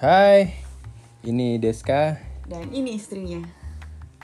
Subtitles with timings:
[0.00, 0.48] Hai,
[1.28, 2.16] ini Deska.
[2.48, 3.44] Dan ini istrinya,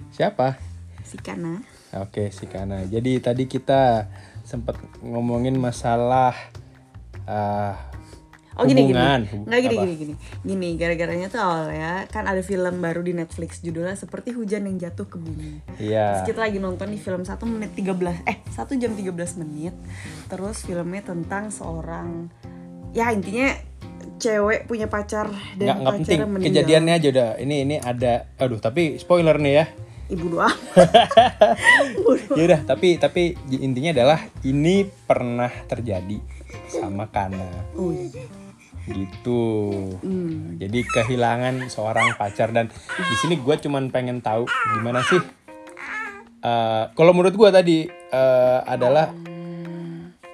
[0.09, 0.57] Siapa?
[1.05, 1.61] si Kana.
[2.01, 2.89] Oke, si Kana.
[2.89, 4.09] Jadi tadi kita
[4.41, 6.32] sempat ngomongin masalah
[7.29, 7.77] uh,
[8.57, 9.29] Oh gini hubungan.
[9.29, 10.14] gini, nggak gini gini gini,
[10.49, 15.04] gini gara-garanya tuh awalnya kan ada film baru di Netflix judulnya seperti hujan yang jatuh
[15.04, 15.61] ke bumi.
[15.77, 16.25] Iya.
[16.25, 19.13] Terus kita lagi nonton di film 1 menit 13 eh 1 jam 13
[19.45, 19.77] menit.
[20.32, 22.32] Terus filmnya tentang seorang
[22.96, 23.75] ya intinya
[24.16, 26.04] cewek punya pacar Nggak, dan nggak penting.
[26.06, 26.48] pacarnya meninggal.
[26.52, 27.30] Kejadiannya aja udah.
[27.36, 28.12] Ini ini ada.
[28.36, 29.66] Aduh, tapi spoiler nih ya.
[30.06, 30.46] Ibu doa.
[32.39, 36.19] Yaudah, tapi tapi intinya adalah ini pernah terjadi
[36.69, 37.47] sama Kana.
[37.75, 38.22] oh iya.
[38.86, 39.42] gitu
[39.98, 40.55] Hmm.
[40.56, 45.19] jadi kehilangan seorang pacar dan di sini gue cuman pengen tahu gimana sih
[46.39, 49.11] Eh, kalau menurut gue tadi eh, adalah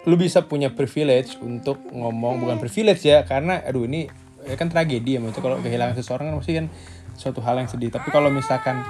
[0.03, 4.11] lu bisa punya privilege untuk ngomong bukan privilege ya karena aduh ini
[4.43, 6.67] ya kan tragedi ya maksudnya kalau kehilangan seseorang kan pasti kan
[7.15, 8.83] suatu hal yang sedih tapi kalau misalkan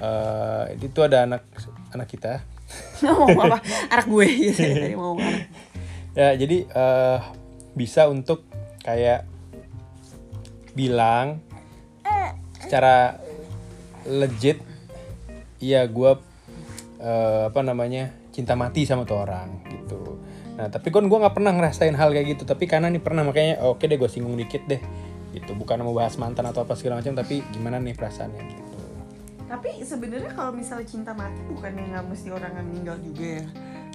[0.00, 1.48] eh, itu ada anak
[1.96, 2.44] anak kita
[3.06, 3.62] mau apa?
[3.88, 5.48] Anak gue gitu tadi mau anak.
[6.12, 7.18] ya jadi eh,
[7.72, 8.44] bisa untuk
[8.84, 9.24] kayak
[10.76, 11.40] bilang
[12.60, 13.16] secara
[14.04, 14.60] legit
[15.56, 16.20] iya gue
[17.46, 20.20] apa namanya cinta mati sama tuh orang gitu
[20.54, 23.60] nah tapi kan gue nggak pernah ngerasain hal kayak gitu tapi karena nih pernah makanya
[23.62, 24.80] oke deh gue singgung dikit deh
[25.32, 28.64] gitu bukan mau bahas mantan atau apa segala macam tapi gimana nih perasaannya gitu
[29.46, 33.44] Tapi sebenarnya kalau misalnya cinta mati bukannya nggak mesti orang yang meninggal juga ya.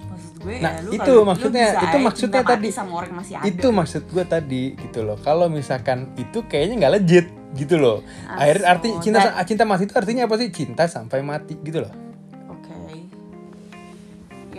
[0.02, 2.68] Maksud gue Nah, ya lu itu kalau- lu maksudnya- bisa itu maksudnya tadi.
[2.70, 3.44] sama orang yang masih ada.
[3.46, 8.64] itu maksud gue tadi gitu loh kalau misalkan itu kayaknya nggak legit gitu loh akhir
[8.64, 11.92] arti cinta dan- cinta mati itu artinya apa sih cinta sampai mati gitu loh.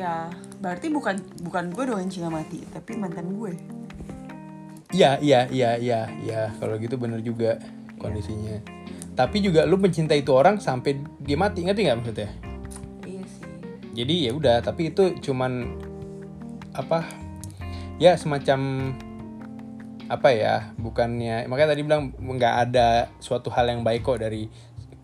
[0.03, 0.27] Ya,
[0.59, 1.15] berarti bukan
[1.47, 3.55] bukan gue dong yang cinta mati, tapi mantan gue.
[4.91, 6.51] iya iya iya iya iya.
[6.59, 7.55] Kalau gitu bener juga
[7.95, 8.59] kondisinya.
[9.15, 12.29] Tapi juga lu mencintai itu orang sampai dia mati ngerti nggak maksudnya?
[13.07, 13.47] Iya sih.
[13.95, 15.79] jadi ya udah tapi itu cuman
[16.75, 17.07] apa?
[17.95, 18.91] Ya semacam
[20.11, 20.75] apa ya?
[20.75, 24.51] Bukannya makanya tadi bilang nggak ada suatu hal yang baik kok dari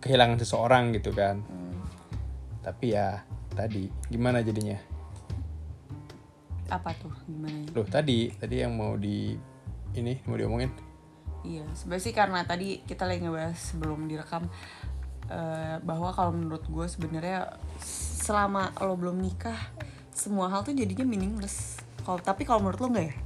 [0.04, 1.40] kehilangan seseorang gitu kan.
[2.60, 3.24] Tapi ya
[3.56, 4.89] tadi gimana jadinya
[6.70, 7.12] Apa tuh?
[7.26, 7.66] Gimana?
[7.66, 7.74] ya?
[7.74, 9.34] loh tadi tadi yang mau di
[9.98, 10.70] ini mau diomongin
[11.40, 14.44] Iya, sebenarnya sih karena tadi kita lagi ngebahas sebelum direkam
[15.32, 17.56] eh, bahwa kalau menurut gue sebenarnya
[18.20, 19.56] selama lo belum nikah
[20.12, 21.80] semua hal tuh jadinya meaningless.
[22.04, 23.16] Kalau tapi kalau menurut lo enggak ya?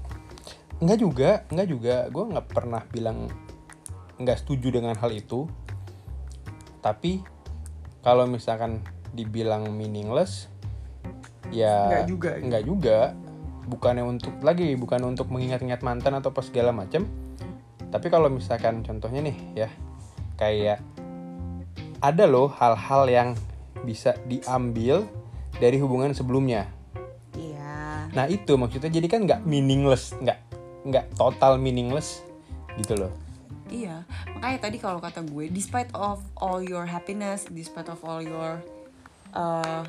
[0.79, 1.97] Enggak juga, enggak juga.
[2.07, 3.27] Gue nggak pernah bilang
[4.23, 5.51] nggak setuju dengan hal itu.
[6.79, 7.19] Tapi
[8.05, 8.79] kalau misalkan
[9.11, 10.47] dibilang meaningless,
[11.51, 12.47] ya Nggak juga, gitu.
[12.47, 12.99] Nggak juga.
[13.65, 17.09] Bukannya untuk lagi, bukan untuk mengingat-ingat mantan atau apa segala macam.
[17.89, 19.69] Tapi kalau misalkan contohnya nih ya,
[20.37, 20.83] kayak
[22.05, 23.29] ada loh hal-hal yang
[23.87, 25.09] bisa diambil
[25.57, 26.69] dari hubungan sebelumnya.
[27.39, 28.11] Iya.
[28.13, 30.39] Nah itu maksudnya jadi kan nggak meaningless, nggak
[30.85, 32.21] nggak total meaningless
[32.77, 33.13] gitu loh.
[33.73, 34.05] Iya,
[34.37, 38.61] makanya tadi kalau kata gue, despite of all your happiness, despite of all your
[39.33, 39.89] uh,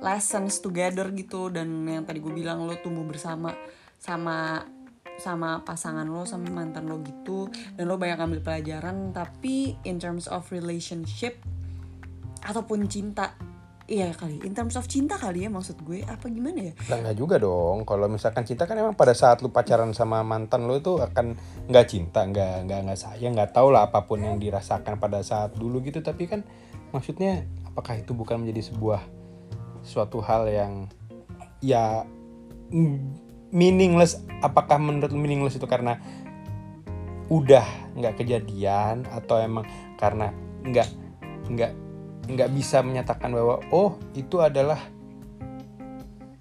[0.00, 3.52] lessons together gitu, dan yang tadi gue bilang lo tumbuh bersama
[4.00, 4.64] sama
[5.20, 10.24] sama pasangan lo sama mantan lo gitu, dan lo banyak ambil pelajaran, tapi in terms
[10.24, 11.36] of relationship
[12.40, 13.36] ataupun cinta,
[13.84, 16.74] iya kali, in terms of cinta kali ya maksud gue, apa gimana ya?
[16.88, 17.84] Lah nggak juga dong.
[17.84, 21.36] Kalau misalkan cinta kan emang pada saat lu pacaran sama mantan lu itu akan
[21.68, 25.52] nggak cinta, nggak nggak nggak sayang, nggak tahu lah apa pun yang dirasakan pada saat
[25.52, 26.00] dulu gitu.
[26.00, 26.40] Tapi kan
[26.96, 29.19] maksudnya apakah itu bukan menjadi sebuah
[29.90, 30.86] suatu hal yang
[31.58, 32.06] ya
[33.50, 34.22] meaningless?
[34.38, 35.98] Apakah menurut meaningless itu karena
[37.30, 37.66] udah
[37.98, 39.66] nggak kejadian atau emang
[39.98, 40.30] karena
[40.62, 40.88] nggak
[41.50, 41.72] nggak
[42.30, 44.78] nggak bisa menyatakan bahwa oh itu adalah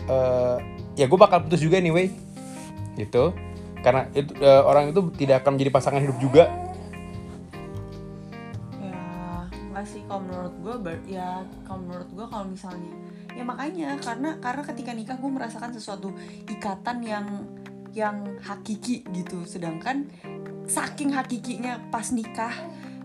[0.09, 0.57] eh
[0.97, 2.09] ya gue bakal putus juga anyway
[2.97, 3.33] gitu
[3.85, 6.49] karena itu eh, orang itu tidak akan menjadi pasangan hidup juga
[10.09, 11.29] kalau menurut gue ber- ya
[11.61, 12.93] kalau menurut gue kalau misalnya
[13.29, 16.09] ya makanya karena karena ketika nikah gue merasakan sesuatu
[16.49, 17.45] ikatan yang
[17.89, 19.45] yang hakiki gitu.
[19.45, 20.09] Sedangkan
[20.65, 22.53] saking hakikinya pas nikah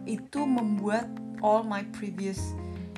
[0.04, 1.08] itu membuat
[1.40, 2.40] all my previous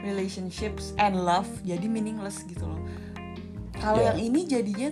[0.00, 2.78] relationships and love jadi meaningless gitu loh.
[3.74, 4.14] Kalau Ya.
[4.14, 4.88] yang ini jadinya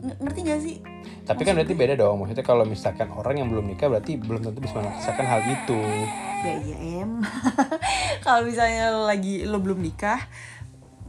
[0.00, 0.76] ng- ngerti gak sih?
[1.24, 2.16] Tapi kan berarti beda dong.
[2.18, 5.78] Maksudnya kalau misalkan orang yang belum nikah berarti belum tentu bisa merasakan hal itu.
[6.38, 7.18] Ya iya em
[8.28, 10.20] kalau misalnya lo lagi lo belum nikah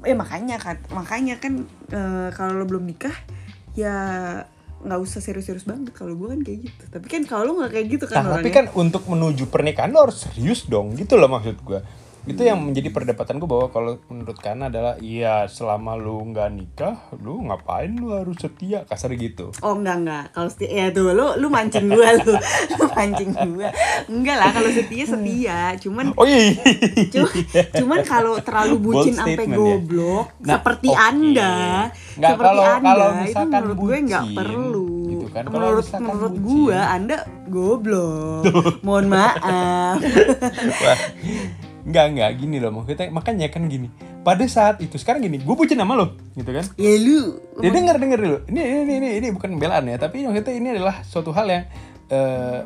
[0.07, 3.12] eh makanya kan makanya kan eh, kalau lo belum nikah
[3.75, 3.95] ya
[4.80, 5.92] nggak usah serius-serius banget.
[5.92, 6.83] Kalau gue kan kayak gitu.
[6.88, 10.07] Tapi kan kalau lu nggak kayak gitu kan Nah, tapi kan untuk menuju pernikahan lo
[10.07, 10.95] harus serius dong.
[10.95, 11.80] Gitu loh maksud gue
[12.29, 16.95] itu yang menjadi perdebatan gue bahwa kalau menurut Kana adalah iya selama lu nggak nikah
[17.17, 21.35] lu ngapain lu harus setia kasar gitu Oh enggak enggak kalau setia ya tuh lu
[21.35, 22.33] lu mancing gua lu
[22.71, 23.69] lu mancing gua
[24.05, 26.53] enggak lah kalau setia setia cuman oh iya
[27.09, 27.29] Cuma,
[27.73, 29.51] cuman kalau terlalu bucin sampai ya.
[29.51, 30.99] goblok Nah, seperti oke.
[30.99, 31.53] anda,
[32.15, 34.87] Nggak, seperti kalau- anda kalau itu misalkan menurut gue nggak bucin, perlu.
[35.09, 35.43] gitu kan.
[35.45, 36.47] Menurut menurut bucin.
[36.47, 37.17] gue anda
[37.47, 38.43] goblok.
[38.85, 39.97] Mohon maaf.
[41.89, 43.89] Nggak nggak gini loh maksudnya makanya kan gini
[44.21, 47.41] pada saat itu sekarang gini gue bucin sama lo gitu kan ya lu.
[47.65, 48.38] Ya denger denger dulu.
[48.45, 51.63] Ini ini ini ini bukan pembelaan ya, tapi maksudnya ini adalah suatu hal yang
[52.13, 52.59] eh,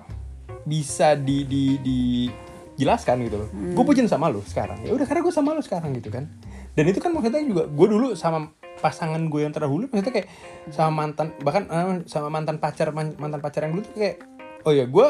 [0.68, 3.50] bisa di di dijelaskan gitu loh.
[3.54, 4.82] Gue pujian sama lu sekarang.
[4.84, 6.28] Ya udah karena gue sama lu sekarang gitu kan.
[6.74, 8.50] Dan itu kan maksudnya juga gue dulu sama
[8.82, 10.28] pasangan gue yang terdahulu maksudnya kayak
[10.74, 14.18] sama mantan bahkan eh, sama mantan pacar man- mantan pacar yang dulu tuh kayak
[14.66, 15.08] oh ya gue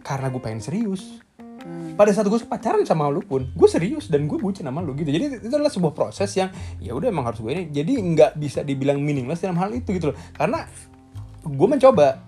[0.00, 1.20] karena gue pengen serius
[1.96, 5.08] pada saat gue pacaran sama lu pun gue serius dan gue bucin sama lu gitu
[5.08, 8.60] jadi itu adalah sebuah proses yang ya udah emang harus gue ini jadi nggak bisa
[8.60, 10.68] dibilang meaningless dalam hal itu gitu loh karena
[11.42, 12.20] gue mencoba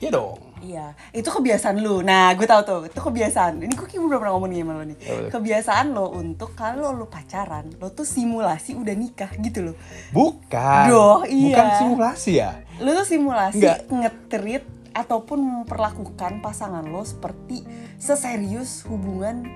[0.00, 2.04] ya dong Iya, itu kebiasaan lu.
[2.04, 3.64] Nah, gue tahu tuh, itu kebiasaan.
[3.64, 4.98] Ini gue kayak belum pernah ngomong nih sama lo nih.
[5.32, 9.76] Kebiasaan lo untuk kalau lo pacaran, lo tuh simulasi udah nikah gitu loh.
[10.12, 11.56] bukan Doh, iya.
[11.56, 13.78] bukan simulasi ya Lo tuh simulasi Nggak.
[13.88, 14.64] ngetrit
[14.94, 17.62] ataupun memperlakukan pasangan lo seperti
[17.96, 19.46] seserius hubungan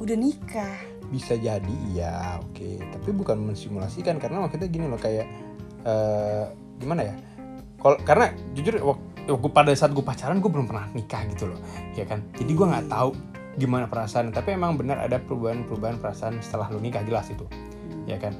[0.00, 0.78] udah nikah.
[1.10, 2.78] bisa jadi ya oke.
[2.78, 5.26] Tapi bukan mensimulasikan karena maksudnya gini loh kayak
[5.82, 6.46] eh
[6.78, 7.14] gimana ya?
[7.82, 11.60] Kalau karena jujur waktu pada saat gue pacaran gue belum pernah nikah gitu loh
[11.98, 12.22] ya kan?
[12.38, 13.10] Jadi gue nggak tahu
[13.58, 17.44] gimana perasaan tapi emang benar ada perubahan-perubahan perasaan setelah lu nikah jelas itu
[18.06, 18.32] ya kan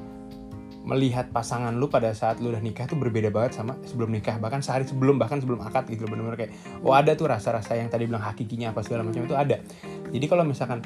[0.81, 4.65] melihat pasangan lu pada saat lu udah nikah tuh berbeda banget sama sebelum nikah bahkan
[4.65, 8.09] sehari sebelum bahkan sebelum akad gitu loh bener-bener kayak oh ada tuh rasa-rasa yang tadi
[8.09, 9.61] bilang hakikinya apa segala macam itu ada.
[10.09, 10.81] Jadi kalau misalkan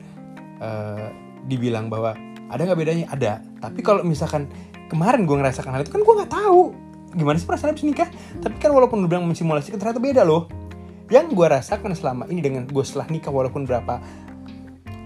[0.58, 1.08] eh,
[1.46, 2.18] dibilang bahwa
[2.50, 3.06] ada nggak bedanya?
[3.14, 3.32] Ada.
[3.62, 4.50] Tapi kalau misalkan
[4.90, 6.62] kemarin gue ngerasakan hal itu kan gue nggak tahu
[7.14, 8.10] gimana sih perasaan habis nikah.
[8.42, 10.50] Tapi kan walaupun lu bilang mensimulasikan ternyata beda loh.
[11.06, 14.02] Yang gue rasakan selama ini dengan gue setelah nikah walaupun berapa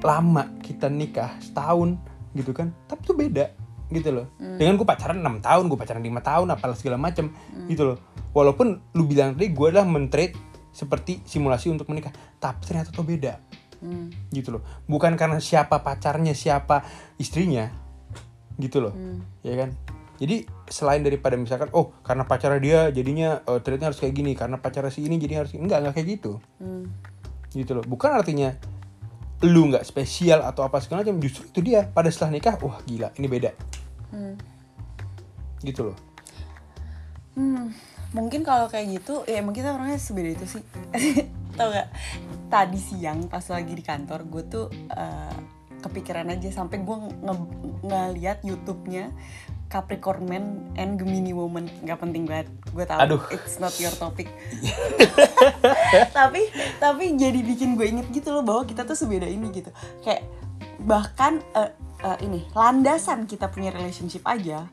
[0.02, 1.98] lama kita nikah setahun
[2.36, 3.50] gitu kan tapi tuh beda
[3.88, 4.26] gitu loh.
[4.36, 7.32] Dengan gue pacaran 6 tahun gue pacaran 5 tahun apalah segala macem
[7.66, 7.96] gitu loh.
[8.36, 10.36] Walaupun lu bilang tadi gue adalah mentreat
[10.72, 12.12] seperti simulasi untuk menikah.
[12.36, 13.40] Tapi ternyata tuh beda.
[13.78, 14.10] Hmm.
[14.34, 14.62] gitu loh.
[14.90, 16.82] Bukan karena siapa pacarnya siapa
[17.14, 17.70] istrinya
[18.58, 18.94] gitu loh.
[19.46, 19.70] Ya kan?
[20.18, 24.34] Jadi selain daripada misalkan oh karena pacarnya dia jadinya uh, treatnya harus kayak gini.
[24.34, 26.32] Karena pacarnya si ini jadi harus enggak enggak kayak gitu.
[26.58, 26.90] Hmm.
[27.54, 27.84] gitu loh.
[27.86, 28.52] Bukan artinya
[29.46, 31.86] lu nggak spesial atau apa segala macam justru itu dia.
[31.86, 33.50] Pada setelah nikah wah gila ini beda.
[34.08, 34.34] Hmm.
[35.60, 35.98] gitu loh.
[37.34, 37.74] Hmm,
[38.14, 40.62] mungkin kalau kayak gitu ya emang kita orangnya sebeda itu sih.
[41.58, 41.90] Tau gak
[42.46, 45.36] tadi siang pas lagi di kantor gue tuh eh,
[45.82, 46.50] kepikiran aja.
[46.50, 49.10] Sampai gue nge- ngeliat YouTube-nya
[49.68, 50.44] Capricorn Man
[50.80, 51.68] and Gemini Woman.
[51.84, 52.48] Nggak penting banget.
[52.72, 52.98] Gue tahu.
[53.00, 53.22] Aduh.
[53.32, 54.28] it's not your topic.
[56.18, 56.48] Tapi
[56.80, 59.68] tapi jadi bikin gue inget gitu loh bahwa kita tuh sebeda ini gitu.
[60.04, 60.24] Kayak
[60.80, 61.70] bahkan eh,
[62.02, 64.66] eh, ini landasan kita punya relationship aja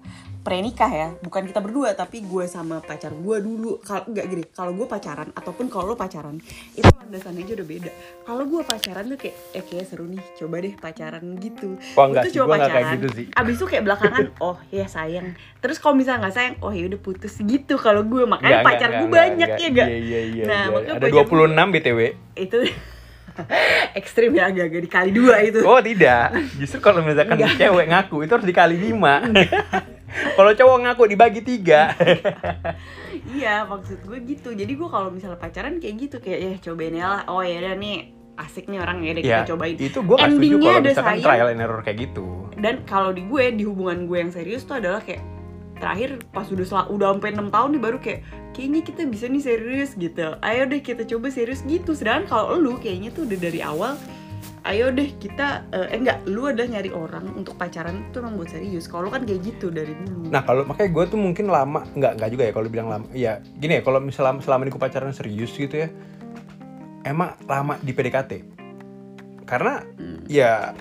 [0.45, 1.07] prenikah ya.
[1.17, 3.81] Bukan kita berdua tapi gue sama pacar gue dulu.
[3.81, 6.37] Kalau nggak gini kalau gue pacaran ataupun kalau lo pacaran
[6.71, 7.91] itu landasannya aja udah beda.
[8.21, 11.69] Kalau gue pacaran tuh kayak eh kayak seru nih coba deh pacaran gitu.
[11.91, 12.93] Gua enggak tuh kayak pacaran.
[12.93, 13.25] gitu sih.
[13.33, 15.33] abis itu kayak belakangan oh ya sayang.
[15.57, 18.21] Terus kalau misalnya nggak sayang oh ya udah putus gitu kalau gue.
[18.23, 19.65] Makanya Enggak, pacar enggak, gue enggak, banyak enggak.
[19.65, 20.93] ya gak iya iya iya nah iya.
[20.93, 21.99] ada pacar gue- 26 btw
[22.37, 22.57] itu
[23.99, 25.59] ekstrim ya agak-agak dikali dua itu.
[25.65, 26.31] Oh tidak.
[26.55, 27.57] Justru kalau misalkan Enggak.
[27.57, 29.15] cewek ngaku itu harus dikali lima
[30.35, 31.91] kalau cowok ngaku dibagi tiga.
[33.25, 34.53] Iya maksud gue gitu.
[34.53, 37.21] Jadi gue kalau misalnya pacaran kayak gitu kayak ya cobain ya lah.
[37.27, 37.97] Oh ya udah nih
[38.35, 39.75] asik nih orang ya kita ya cobain.
[39.79, 41.25] itu gue Endingnya kalau ada misalkan sayang.
[41.25, 42.27] trial and error kayak gitu.
[42.55, 45.23] Dan kalau di gue di hubungan gue yang serius tuh adalah kayak
[45.75, 48.21] terakhir pas udah sel- udah sampai enam tahun nih baru kayak
[48.55, 50.39] kayaknya kita bisa nih serius gitu.
[50.39, 51.91] Ayo deh kita coba serius gitu.
[51.91, 53.99] Sedangkan kalau lu kayaknya tuh udah dari awal
[54.65, 58.49] ayo deh kita eh eh, enggak lu adalah nyari orang untuk pacaran tuh emang buat
[58.49, 62.17] serius kalau kan kayak gitu dari dulu Nah kalau makanya gue tuh mungkin lama nggak
[62.17, 63.05] nggak juga ya kalau bilang lama.
[63.13, 65.93] Ya gini ya kalau misalnya selama ini gue pacaran serius gitu ya,
[67.05, 68.31] emang lama di PDKT.
[69.45, 70.25] Karena Hmm.
[70.25, 70.73] ya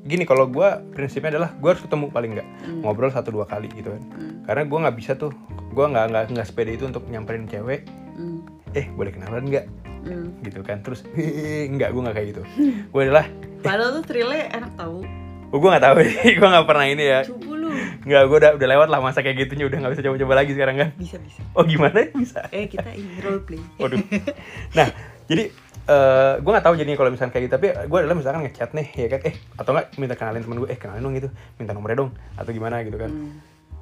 [0.00, 0.64] gini kalau gue
[0.96, 2.80] prinsipnya adalah gue harus ketemu paling nggak Hmm.
[2.80, 4.02] ngobrol satu dua kali gitu kan.
[4.16, 4.32] Hmm.
[4.48, 5.28] Karena gue nggak bisa tuh,
[5.70, 7.84] gue nggak nggak nggak sepede itu untuk nyamperin cewek.
[8.16, 8.40] Hmm.
[8.72, 9.66] Eh boleh kenalan nggak?
[10.00, 10.28] Hmm.
[10.40, 10.80] Gitu kan.
[10.80, 11.04] Terus
[11.68, 12.42] nggak gue nggak kayak gitu.
[12.92, 13.26] Gue adalah,
[13.60, 15.04] Padahal tuh thrillnya enak tau
[15.50, 15.94] oh, gue nggak tahu
[16.40, 17.20] gue nggak pernah ini ya.
[17.22, 17.68] Cupu lu
[18.00, 20.76] Nggak, gue udah udah lewat lah masa kayak gitunya udah nggak bisa coba-coba lagi sekarang
[20.78, 20.88] kan.
[20.96, 22.48] bisa bisa Oh gimana bisa?
[22.48, 24.00] eh kita ini role play Waduh.
[24.72, 24.88] Nah,
[25.26, 25.44] jadi
[25.84, 28.86] eh gue nggak tahu jadinya kalau misalkan kayak gitu, tapi gue adalah misalkan ngechat nih,
[28.94, 31.28] ya kan, eh atau nggak minta kenalin temen gue, eh kenalin dong gitu,
[31.58, 33.10] minta nomornya dong, atau gimana gitu kan.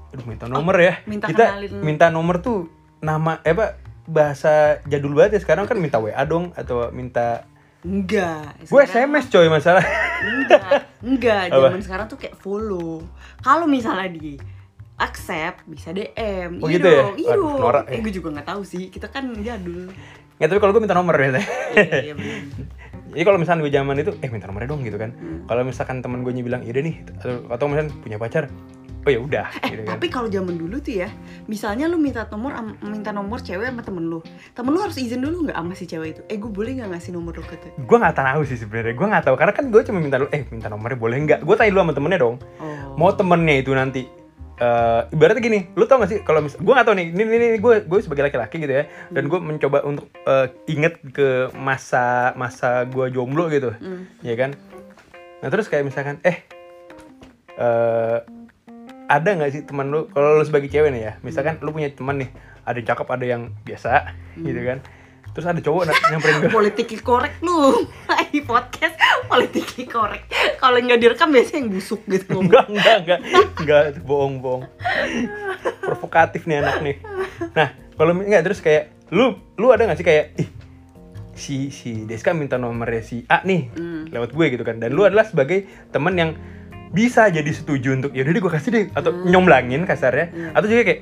[0.08, 0.94] Aduh minta nomor ya.
[0.96, 1.04] Hmm.
[1.06, 1.70] minta Kita kenalin.
[1.78, 2.58] minta nomor tuh
[2.98, 3.76] nama, eh apa
[4.08, 7.44] bahasa jadul banget ya sekarang kan minta WA dong atau minta
[7.78, 9.84] enggak gue SMS coy masalah.
[10.24, 11.68] enggak enggak Apa?
[11.68, 13.04] zaman sekarang tuh kayak follow
[13.38, 14.34] kalau misalnya di
[14.98, 17.04] accept bisa DM Oh iya gitu ya?
[17.14, 18.02] iya dong norak eh ya.
[18.02, 19.86] gue juga nggak tahu sih kita kan jadul
[20.38, 21.42] Nggak tapi kalau gue minta nomor biasanya.
[21.74, 22.14] iya, iya.
[23.10, 25.10] Jadi kalau misalnya gue zaman itu, eh minta nomornya dong gitu kan.
[25.10, 25.42] Hmm.
[25.50, 28.46] Kalau misalkan teman gue bilang, iya deh nih, atau, atau misalnya punya pacar,
[28.98, 29.94] oh ya udah, Eh, gitu kan.
[29.94, 31.08] tapi kalau zaman dulu tuh ya,
[31.44, 32.52] misalnya lu minta nomor
[32.82, 34.20] minta nomor cewek sama temen lu.
[34.50, 36.22] Temen lu harus izin dulu nggak sama si cewek itu?
[36.26, 37.70] Eh, gue boleh nggak ngasih nomor lu ke tuh?
[37.78, 40.42] gue nggak tahu sih sebenarnya gue nggak tahu karena kan gue cuma minta dulu eh
[40.46, 42.96] minta nomornya boleh nggak gue tanya dulu sama temennya dong Oh.
[42.96, 44.02] mau temennya itu nanti
[44.56, 47.36] eh ibaratnya gini lu tau gak sih kalau mis gue nggak tahu nih ini ini,
[47.48, 52.34] ini gue gue sebagai laki-laki gitu ya dan gue mencoba untuk eh, inget ke masa
[52.34, 54.10] masa gue jomblo gitu Hmm.
[54.20, 54.58] ya kan
[55.38, 56.42] nah terus kayak misalkan eh
[57.56, 58.18] eh
[59.08, 60.06] ada nggak sih teman lu?
[60.12, 62.30] Kalau lu sebagai cewek nih ya misalkan lu punya teman nih
[62.68, 63.92] ada yang cakep ada yang biasa
[64.36, 64.78] gitu kan.
[65.32, 67.88] Terus ada cowok nyamperin gue Politically correct lu.
[68.34, 68.98] Di podcast.
[69.30, 70.28] Politically correct.
[70.60, 72.38] Kalau nggak direkam biasanya yang busuk gitu.
[72.44, 73.20] Enggak enggak enggak
[73.56, 74.64] enggak bohong bohong.
[75.80, 76.96] Provokatif nih anak nih.
[77.56, 80.48] Nah kalau enggak terus kayak lu lu ada nggak sih kayak ih
[81.38, 83.70] si si Deska minta nomornya si A nih
[84.10, 84.82] lewat gue gitu kan.
[84.82, 86.30] Dan lu adalah sebagai teman yang
[86.88, 90.52] bisa jadi setuju untuk yaudah deh gue kasih deh atau nyomblangin kasarnya.
[90.52, 91.00] Atau juga kayak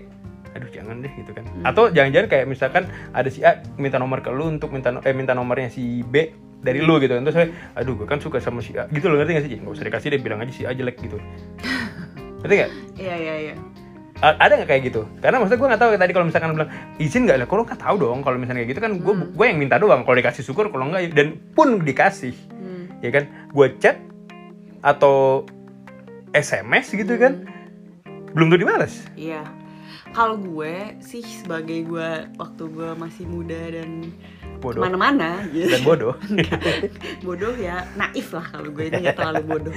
[0.57, 1.45] aduh jangan deh gitu kan.
[1.62, 5.12] Atau jangan-jangan kayak misalkan ada si A minta nomor ke lu untuk minta no- eh
[5.12, 7.23] minta nomornya si B dari lu gitu kan.
[7.23, 9.52] Terus saya aduh gue kan suka sama si A gitu loh ngerti gak sih?
[9.57, 11.21] Nggak usah dikasih deh bilang aja si A jelek gitu.
[12.40, 13.55] Ngerti gak Iya iya iya.
[14.16, 15.05] A- ada nggak kayak gitu?
[15.21, 17.97] Karena maksudnya gue nggak tahu tadi kalau misalkan bilang izin nggak lah, kalau nggak tahu
[18.00, 18.93] dong kalau misalnya kayak gitu kan.
[18.97, 20.09] Gue gue yang minta doang.
[20.09, 22.88] Kalau dikasih syukur, kalau nggak ya- dan pun dikasih, Hmm.
[23.05, 23.28] ya kan?
[23.52, 24.00] Gue chat
[24.81, 25.45] atau
[26.37, 27.49] SMS gitu kan,
[28.33, 28.95] belum tuh dibalas.
[29.16, 29.43] Iya.
[30.12, 34.12] Kalau gue sih sebagai gue waktu gue masih muda dan
[34.57, 34.81] Bodoh.
[34.81, 35.69] ke mana-mana gitu.
[35.69, 36.14] Dan bodoh.
[37.26, 39.75] bodoh ya naif lah kalau gue ini nggak terlalu bodoh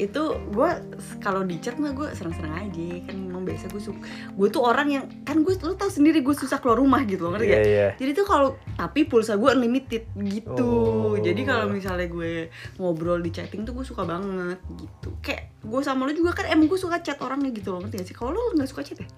[0.00, 0.70] itu gue
[1.18, 4.00] kalau di chat mah gue seneng-seneng aja kan memang biasa gue suka
[4.32, 7.36] gue tuh orang yang kan gue lu tau sendiri gue susah keluar rumah gitu loh
[7.36, 7.64] ngerti Iya gak?
[7.66, 7.88] iya.
[7.94, 11.14] jadi tuh kalau tapi pulsa gue unlimited gitu Oh.
[11.14, 16.08] jadi kalau misalnya gue ngobrol di chatting tuh gue suka banget gitu kayak gue sama
[16.08, 18.56] lu juga kan emang gue suka chat orangnya gitu loh ngerti gak sih kalau lu
[18.56, 19.08] nggak suka chat ya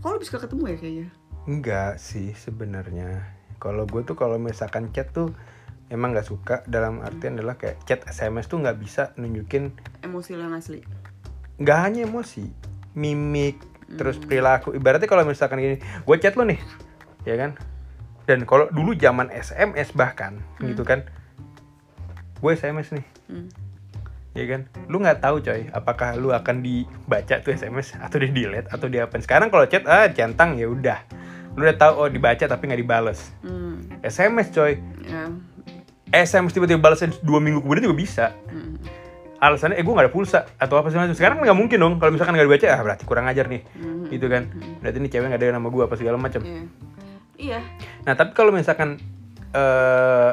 [0.00, 1.08] kalau lu suka ketemu ya kayaknya
[1.42, 3.18] Enggak sih sebenarnya.
[3.58, 5.34] Kalau gue tuh kalau misalkan chat tuh
[5.92, 10.56] emang nggak suka dalam artian adalah kayak chat SMS tuh nggak bisa nunjukin emosi yang
[10.56, 10.80] asli.
[11.60, 12.48] Nggak hanya emosi
[12.96, 13.60] mimik
[13.92, 14.72] terus perilaku.
[14.72, 16.56] Ibaratnya kalau misalkan gini gue chat lo nih
[17.28, 17.60] ya kan?
[18.24, 21.04] Dan kalau dulu zaman SMS bahkan gitu kan
[22.40, 23.06] gue SMS nih.
[23.28, 23.48] Hmm.
[24.32, 24.64] ya kan?
[24.88, 28.96] Lu nggak tahu coy apakah lu akan dibaca tuh SMS atau di delete atau di
[28.96, 29.20] apa.
[29.20, 31.04] Sekarang kalau chat ah centang ya udah.
[31.52, 33.28] Lu udah tahu oh dibaca tapi nggak dibales.
[33.44, 33.84] Hmm.
[34.00, 34.80] SMS coy.
[35.04, 35.28] Ya
[36.12, 38.76] SMS tiba-tiba balasnya dua minggu kemudian juga bisa Hmm.
[39.38, 42.12] alasannya eh gue gak ada pulsa atau apa segala macam sekarang nggak mungkin dong kalau
[42.12, 44.06] misalkan nggak dibaca ah berarti kurang ajar nih Hmm.
[44.06, 44.46] gitu kan
[44.78, 46.62] berarti ini cewek nggak ada nama gue apa segala macam Iya.
[47.34, 47.58] Iya.
[48.02, 49.02] nah tapi kalau misalkan
[49.50, 50.30] eh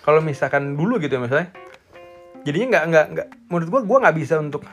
[0.00, 1.48] kalau misalkan dulu gitu ya misalnya
[2.40, 4.64] jadinya nggak nggak nggak menurut gue gue nggak bisa untuk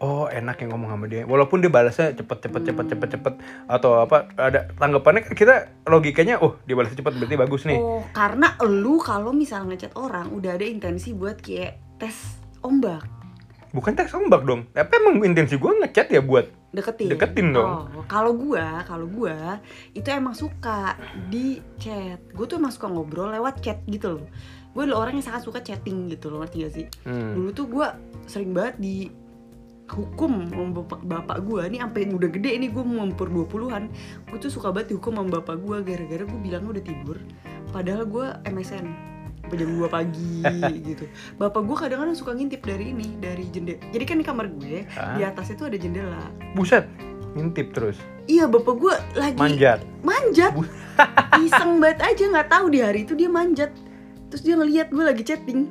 [0.00, 3.34] oh enak yang ngomong sama dia walaupun dia balasnya cepet cepet cepet cepet cepet
[3.68, 5.54] atau apa ada tanggapannya kan kita
[5.84, 10.32] logikanya oh dia balasnya cepet berarti bagus nih Oh, karena lu kalau misalnya ngechat orang
[10.32, 13.04] udah ada intensi buat kayak tes ombak,
[13.76, 17.10] bukan teks ombak dong tapi emang intensi gue ngechat ya buat deketin.
[17.10, 17.90] Deketin dong.
[17.90, 19.58] Oh, kalau gua, kalau gua
[19.90, 20.94] itu emang suka
[21.26, 22.22] di chat.
[22.30, 24.26] Gue tuh emang suka ngobrol lewat chat gitu loh.
[24.70, 26.86] Gue adalah orang yang sangat suka chatting gitu loh, ngerti gak sih?
[27.10, 27.34] hmm.
[27.34, 27.98] Dulu tuh gua
[28.30, 29.10] sering banget di
[29.90, 33.90] hukum sama bapak, bapak gue ini sampai udah gede ini gue mau umur 20-an
[34.30, 37.18] gue tuh suka banget dihukum sama bapak gue gara-gara gue bilang udah tidur
[37.74, 39.10] padahal gue MSN
[39.50, 40.30] sampai jam 2 pagi
[40.94, 41.04] gitu.
[41.34, 43.82] Bapak gue kadang-kadang suka ngintip dari ini dari jendela.
[43.90, 45.18] Jadi kan di kamar gue Hah?
[45.18, 46.22] di atas itu ada jendela.
[46.54, 46.86] Buset
[47.34, 47.98] ngintip terus.
[48.30, 49.82] Iya bapak gue lagi manjat.
[50.06, 50.54] Manjat.
[50.54, 50.70] Bu-
[51.46, 53.74] iseng banget aja nggak tahu di hari itu dia manjat.
[54.30, 55.66] Terus dia ngeliat gue lagi chatting.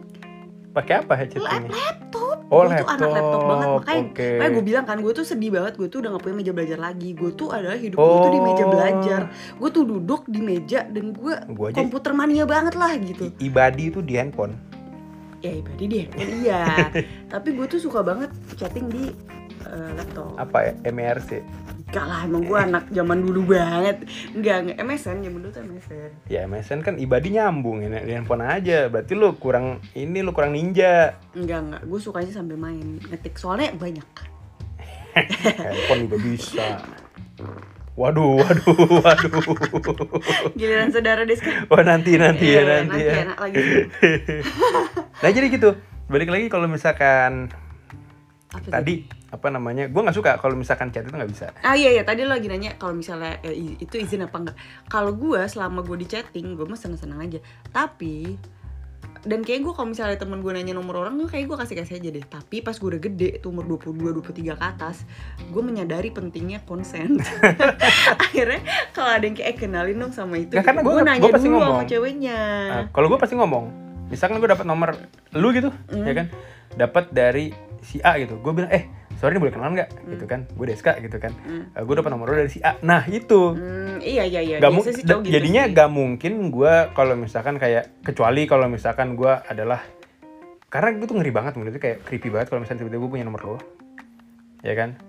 [0.75, 2.18] Pakai apa ya chattingnya laptop
[2.50, 3.41] Oh, gue tuh anak laptop.
[3.44, 3.68] banget.
[3.70, 4.27] Makanya oke.
[4.27, 5.74] makanya gue bilang kan gue tuh sedih banget.
[5.75, 7.10] Gue tuh udah gak punya meja belajar lagi.
[7.13, 8.70] Gue tuh adalah hidup gue tuh di meja Oh.
[8.70, 9.22] belajar.
[9.56, 11.34] Gue tuh duduk di meja dan gue
[11.72, 13.29] komputer mania banget lah gitu.
[13.29, 14.58] I- ibadi itu di handphone.
[15.39, 16.62] Ya ibadi di handphone iya.
[17.34, 19.13] Tapi gue tuh suka banget chatting di
[19.65, 20.35] eh, laptop.
[20.39, 21.43] Apa ya MRC
[21.89, 24.05] Enggak lah emang gue anak zaman dulu banget.
[24.37, 24.77] Enggak, enggak.
[24.77, 27.89] MSN zaman dulu tuh MSN ya MSN kan ibadi nyambung ya.
[28.05, 28.85] Di handphone aja.
[28.93, 31.17] Berarti lu kurang ini lu kurang ninja.
[31.33, 33.01] Enggak, enggak, gue sukanya sambil main.
[33.09, 33.33] Ngetik.
[33.41, 34.05] Soalnya banyak.
[35.65, 36.67] Handphone juga bisa.
[37.97, 39.43] Waduh waduh waduh.
[40.55, 41.67] Giliran saudara Deska.
[41.67, 43.13] Wah nanti nanti ya Iya, nanti, ya.
[43.27, 43.55] enak lagi
[45.25, 45.69] nah jadi gitu.
[46.07, 47.49] Balik lagi kalau misalkan
[48.50, 51.94] Apa tadi apa namanya gue nggak suka kalau misalkan chat itu nggak bisa Ah iya
[51.94, 54.58] iya tadi lo lagi nanya kalau misalnya eh, itu izin apa enggak.
[54.89, 57.39] Kalau gue selama gue di chatting gue mah seneng-seneng aja.
[57.70, 58.34] Tapi
[59.20, 62.08] dan kayak gue kalau misalnya temen gue nanya nomor orang kayak gue kasih kasih aja
[62.08, 65.03] deh tapi pas gue udah gede tuh umur 22 23 ke atas
[65.44, 67.20] gue menyadari pentingnya konsen
[68.24, 68.63] akhirnya
[68.96, 71.48] kalau ada yang kayak eh, kenalin dong sama itu Nggak, karena gue nanya gua pasti
[71.51, 71.89] dulu sama ngomong.
[71.91, 72.39] ceweknya
[72.72, 73.65] Nah, kalau gue pasti ngomong
[74.08, 74.89] misalkan gue dapat nomor
[75.36, 76.06] lu gitu Hmm.
[76.08, 76.27] ya kan
[76.79, 78.39] dapat dari si A gitu.
[78.39, 78.88] Gue bilang eh
[79.19, 79.89] sorry ini boleh kenalan nggak?
[80.09, 80.48] Gitu kan.
[80.53, 81.31] Gue Deska gitu kan.
[81.45, 81.69] Hmm.
[81.74, 82.77] gue dapat nomor lu dari si A.
[82.83, 83.55] Nah itu.
[83.55, 84.57] Hmm, iya iya iya.
[84.57, 85.75] Gak mungkin sih cowok gitu jadinya sih.
[85.75, 89.81] gak mungkin gue kalau misalkan kayak kecuali kalau misalkan gue adalah
[90.69, 93.41] karena gue tuh ngeri banget menurut kayak creepy banget kalau misalnya tiba-tiba gue punya nomor
[93.41, 93.57] lo
[94.62, 95.00] ya kan?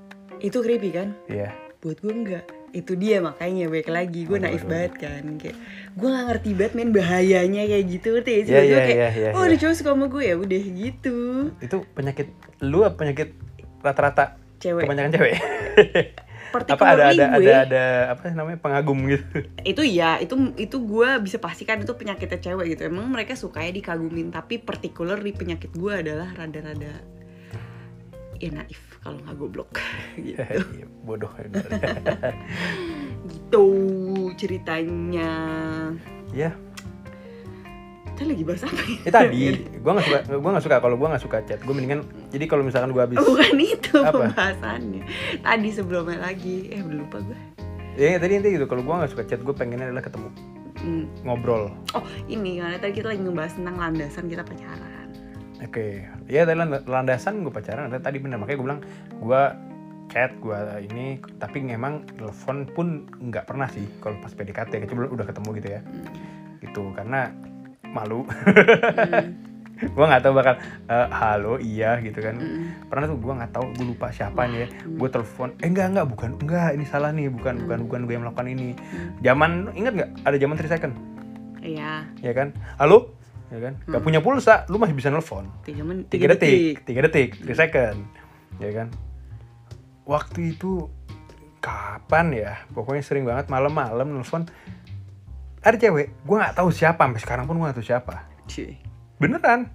[0.41, 1.13] Itu creepy kan?
[1.29, 1.53] Iya.
[1.81, 4.27] Buat gue enggak itu dia makanya baik lagi.
[4.27, 4.71] Gue naif waduh.
[4.71, 5.25] banget kan.
[5.39, 5.57] Kayak
[5.91, 8.09] gue gak ngerti banget men bahayanya kayak gitu.
[8.17, 10.63] Ngerti Buat gue iya, kayak iya, iya, oh ada cowok suka sama gue ya udah
[10.63, 11.17] gitu.
[11.61, 12.29] Itu penyakit
[12.63, 13.29] lu apa penyakit
[13.83, 14.25] rata-rata?
[14.61, 14.85] Cewek.
[14.87, 15.35] Kebanyakan cewek.
[16.51, 17.47] Apa ada ada gue.
[17.47, 19.47] ada ada apa namanya pengagum gitu?
[19.63, 22.91] Itu ya itu itu gue bisa pastikan itu penyakitnya cewek gitu.
[22.91, 27.07] Emang mereka sukanya dikagumin tapi particularly penyakit gue adalah rada-rada
[28.41, 29.71] ya naif kalau nggak goblok.
[30.21, 30.41] Gitu.
[30.77, 31.33] Iya, bodoh
[33.31, 33.65] gitu
[34.37, 35.33] ceritanya.
[36.31, 36.55] Ya
[38.21, 38.99] kita lagi bahas apa ya?
[39.01, 39.43] ya tadi.
[39.81, 40.77] Gue nggak suka gue nggak suka.
[40.85, 44.13] Kalau gue nggak suka chat gue mendingan jadi kalau misalkan gue habis bukan itu Apa?
[44.13, 45.03] pembahasannya.
[45.41, 46.69] Tadi sebelumnya lagi.
[46.69, 47.39] Eh udah lupa gue
[47.97, 48.67] ya tadi intinya gitu.
[48.69, 50.29] Kalau gue nggak suka chat gue pengennya adalah ketemu.
[50.81, 51.05] Hmm.
[51.29, 51.69] ngobrol.
[51.93, 55.00] Oh ini karena tadi kita lagi ngebahas tentang landasan kita pacaran
[55.61, 57.93] Oke, ya tadi land- landasan gue pacaran.
[57.93, 58.81] Tadi bener makanya gue bilang
[59.21, 59.43] gue
[60.11, 60.59] chat gue
[60.91, 65.69] ini, tapi memang telepon pun nggak pernah sih kalau pas PDKT, kecuali udah ketemu gitu
[65.69, 65.81] ya.
[66.65, 67.29] Gitu karena
[67.93, 68.25] malu.
[68.25, 69.49] Hmm.
[69.97, 70.61] gue nggak tahu bakal
[70.93, 72.37] "Eh, halo iya gitu kan.
[72.37, 72.89] Hmm.
[72.89, 74.69] Pernah tuh gue nggak tahu gue lupa siapa nih ya.
[74.97, 78.25] Gue telepon, eh enggak enggak bukan enggak ini salah nih bukan bukan bukan gue yang
[78.25, 78.69] melakukan ini.
[79.21, 80.95] Zaman ingat nggak ada zaman 3 second
[81.61, 82.57] Iya, ya kan?
[82.81, 83.20] Halo
[83.51, 83.75] ya kan?
[83.85, 85.51] Gak punya pulsa, lu masih bisa nelfon.
[85.67, 87.99] Tiga men tiga detik tiga detik tiga second
[88.63, 88.89] ya kan?
[90.07, 90.87] Waktu itu
[91.59, 92.53] kapan ya?
[92.71, 94.47] Pokoknya sering banget malam-malam nelfon.
[95.61, 98.25] Ada cewek gue nggak tahu siapa sampai sekarang pun gue nggak tahu siapa.
[98.47, 98.79] Cuy.
[99.21, 99.69] beneran.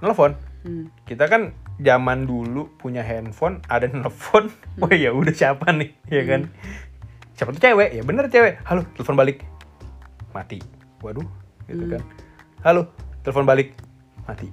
[0.00, 0.38] Nelfon.
[0.64, 0.88] Hmm.
[1.04, 4.48] kita kan zaman dulu punya handphone ada nelfon.
[4.80, 5.92] Wah ya udah siapa nih?
[6.08, 6.48] Ya kan?
[7.36, 7.92] Siapa tuh cewek?
[7.92, 8.62] Ya bener cewek.
[8.64, 9.44] Halo telepon balik.
[10.32, 10.64] Mati.
[11.04, 12.02] Waduh gitu kan
[12.60, 12.88] halo
[13.22, 13.72] telepon balik
[14.24, 14.48] mati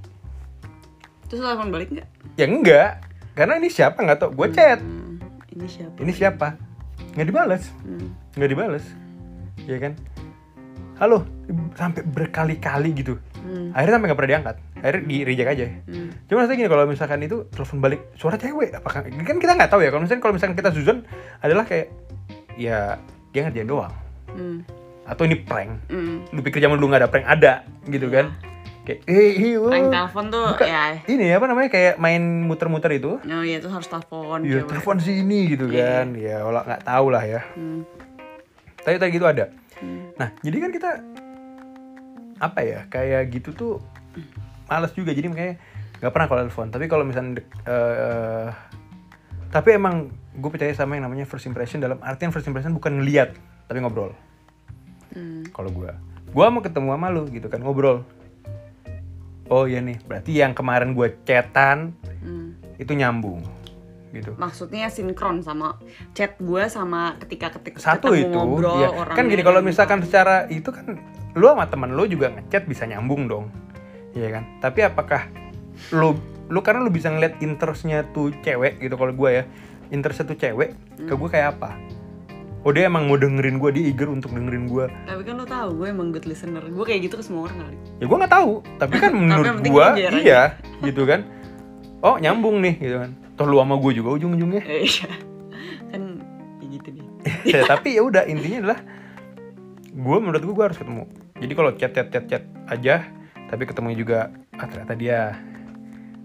[1.31, 2.07] Terus telepon balik nggak?
[2.35, 3.07] Ya enggak,
[3.39, 4.35] karena ini siapa nggak tau.
[4.35, 5.15] Gue chat, Hmm,
[5.55, 5.95] ini siapa?
[6.03, 6.47] ini siapa?
[7.15, 8.11] Nggak dibales, Hmm.
[8.35, 8.83] nggak dibales,
[9.63, 9.95] ya kan?
[10.99, 11.23] Halo,
[11.73, 13.15] sampai berkali-kali gitu.
[13.47, 13.71] Hmm.
[13.71, 14.55] Akhirnya sampai nggak pernah diangkat.
[14.83, 15.65] Akhirnya di reject aja.
[15.87, 16.09] Hmm.
[16.27, 19.87] Cuma rasanya gini kalau misalkan itu telepon balik suara cewek, apakah kan kita nggak tahu
[19.87, 19.89] ya.
[19.95, 21.07] Kalau misalkan kalau misalkan kita Susan
[21.39, 21.95] adalah kayak
[22.59, 22.99] ya
[23.31, 23.95] dia ngerjain doang.
[24.27, 24.67] Hmm.
[25.11, 25.91] Atau ini prank.
[25.91, 26.23] Hmm.
[26.31, 27.53] Lu pikir zaman dulu nggak ada prank ada
[27.85, 28.31] gitu kan?
[28.81, 29.91] Kayak eh eh, Prank oh.
[29.93, 30.65] telepon tuh Bukan.
[30.65, 30.83] ya.
[31.05, 33.19] Ini apa namanya kayak main muter-muter itu.
[33.19, 34.69] Oh iya tuh harus telepon Iya cewek.
[34.73, 36.01] telepon sini gitu Iya.
[36.01, 37.41] kan, ya olah nggak tahu lah ya.
[37.53, 37.85] Hmm.
[38.81, 39.53] Tadi tadi gitu ada.
[39.77, 40.09] Hmm.
[40.17, 40.89] Nah jadi kan kita
[42.41, 43.73] apa ya kayak gitu tuh
[44.65, 45.61] males juga jadi makanya
[46.01, 46.67] nggak pernah kalau telepon.
[46.73, 48.47] Tapi kalau misalnya eh,
[49.51, 53.37] tapi emang gue percaya sama yang namanya first impression dalam artian first impression bukan ngeliat
[53.69, 54.15] tapi ngobrol.
[55.11, 55.43] Hmm.
[55.51, 55.91] Kalau gue,
[56.31, 58.03] gue mau ketemu sama lu gitu kan ngobrol.
[59.51, 62.53] Oh iya nih, berarti yang kemarin gue chatan Hmm.
[62.77, 63.41] itu nyambung
[64.11, 64.35] gitu.
[64.35, 65.79] Maksudnya sinkron sama
[66.13, 68.89] chat gue sama ketika ketik satu ketemu itu ngobrol ya.
[68.91, 70.99] orangnya kan gini kalau misalkan secara itu kan
[71.31, 73.47] lu sama temen lu juga ngechat bisa nyambung dong
[74.11, 75.31] Iya kan tapi apakah
[75.95, 76.19] lu
[76.51, 79.43] lu karena lu bisa ngeliat interestnya tuh cewek gitu kalau gue ya
[79.89, 81.79] interestnya tuh cewek ke gue kayak apa
[82.61, 85.69] oh dia emang mau dengerin gue dia eager untuk dengerin gue Tapi kan lo tahu
[85.75, 86.61] gue emang good listener.
[86.63, 87.77] Gue kayak gitu ke semua orang kali.
[87.97, 89.85] ya gue nggak tahu tapi kan menurut gue
[90.19, 90.41] iya
[90.85, 91.25] gitu kan
[91.99, 95.09] oh nyambung nih gitu kan toh lu sama gue juga ujung-ujungnya Eh, Iya.
[95.89, 96.01] kan
[96.57, 97.05] kayak gitu deh.
[97.45, 98.79] ya, tapi ya udah intinya adalah
[99.91, 101.03] gue menurut gue gue harus ketemu
[101.35, 102.95] jadi kalau chat chat chat chat aja
[103.45, 105.35] tapi ketemu juga ah ternyata dia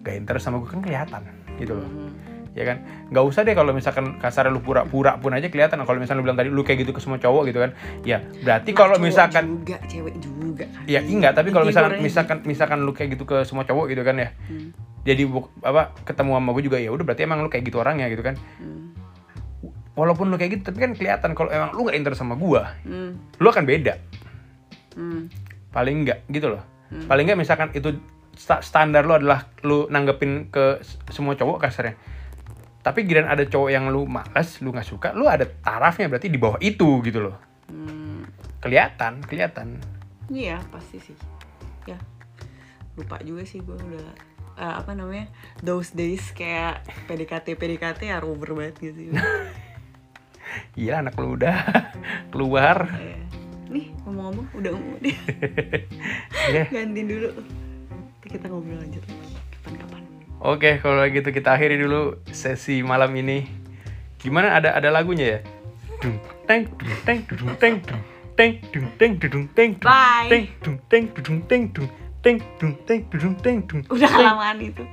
[0.00, 1.22] gak interest sama gue kan kelihatan
[1.56, 2.12] gitu loh Hmm.
[2.56, 2.80] Ya kan?
[3.06, 5.76] Nggak usah deh kalau misalkan kasar lu pura-pura pun aja kelihatan.
[5.78, 7.70] Kalau misalnya lu bilang tadi lu kayak gitu ke semua cowok gitu kan
[8.02, 10.88] ya berarti Nah, kalau misalkan juga cewek juga kan.
[10.88, 14.16] Ya enggak tapi kalau misalkan misalkan misalkan lu kayak gitu ke semua cowok gitu kan
[14.16, 14.32] ya.
[14.48, 14.72] Hmm.
[15.04, 15.22] jadi
[15.62, 18.34] apa ketemu sama gue juga ya udah berarti emang lu kayak gitu orangnya gitu kan.
[18.56, 18.90] Hmm.
[19.92, 23.20] walaupun lu kayak gitu tapi kan kelihatan kalau emang lu nggak interest sama gue Hmm.
[23.36, 23.94] lu akan beda.
[24.92, 25.28] Hmm.
[25.68, 26.64] paling enggak gitu loh.
[27.04, 28.00] Paling enggak misalkan itu
[28.32, 31.96] sta- standar lu adalah lu nanggepin ke semua cowok kasarnya
[32.86, 36.38] tapi giliran ada cowok yang lu malas lu nggak suka lu ada tarafnya berarti di
[36.38, 37.34] bawah itu gitu loh.
[37.66, 38.22] Hmm.
[38.62, 39.82] kelihatan kelihatan.
[40.30, 41.18] Iya pasti sih.
[41.90, 41.98] Ya.
[42.94, 44.06] Lupa juga sih gue udah
[44.54, 45.26] eh, apa namanya
[45.66, 49.10] those days kayak PDKT PDKT ya over banget gitu
[50.78, 51.66] iya anak lu udah
[52.32, 52.86] keluar.
[53.02, 53.18] Eh,
[53.66, 55.02] nih ngomong-ngomong udah umur
[56.54, 57.34] ya gantiin dulu.
[57.90, 59.02] Nanti kita ngobrol lanjut
[60.46, 63.50] Oke, kalau gitu kita akhiri dulu sesi malam ini.
[64.22, 65.38] Gimana ada ada lagunya ya?
[65.98, 68.02] Dung teng dung teng dung teng dung
[68.38, 71.88] teng dung teng dung teng dung teng dung teng dung teng dung
[72.22, 74.86] teng dung teng dung teng dung udah kelamaan itu